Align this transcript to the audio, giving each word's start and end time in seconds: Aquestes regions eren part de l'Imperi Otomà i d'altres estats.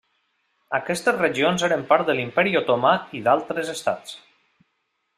Aquestes 0.77 1.17
regions 1.19 1.67
eren 1.69 1.85
part 1.93 2.09
de 2.09 2.17
l'Imperi 2.21 2.57
Otomà 2.63 2.97
i 3.21 3.25
d'altres 3.29 3.73
estats. 3.79 4.21